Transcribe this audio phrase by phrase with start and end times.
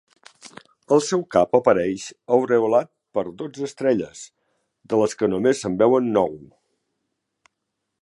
[0.95, 2.05] El seu cap apareix
[2.39, 4.25] aureolat per dotze estrelles,
[4.95, 6.39] de les que només se’n veuen nou.